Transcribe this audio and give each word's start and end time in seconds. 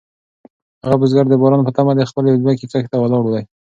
هغه 0.83 0.95
بزګر 1.01 1.25
د 1.29 1.33
باران 1.41 1.61
په 1.65 1.71
تمه 1.77 1.91
د 1.95 2.01
خپلې 2.09 2.29
ځمکې 2.41 2.65
کښت 2.71 2.89
ته 2.91 2.97
ولاړ 2.99 3.23
دی. 3.33 3.43